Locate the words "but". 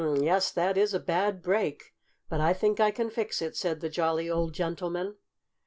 2.27-2.41